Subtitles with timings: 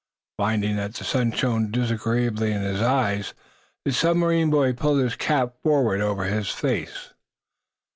[0.39, 3.35] Finding that the sun shone disagreeably in his eyes,
[3.85, 7.13] the submarine boy pulled his cap forward over his face.